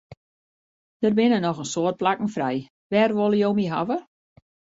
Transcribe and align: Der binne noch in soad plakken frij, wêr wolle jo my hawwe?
Der 1.03 1.11
binne 1.19 1.39
noch 1.43 1.59
in 1.63 1.69
soad 1.73 1.95
plakken 1.99 2.29
frij, 2.35 2.57
wêr 2.91 3.11
wolle 3.17 3.37
jo 3.43 3.49
my 3.57 3.65
hawwe? 3.73 3.97